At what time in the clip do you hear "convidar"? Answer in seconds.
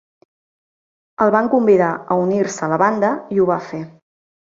1.53-1.91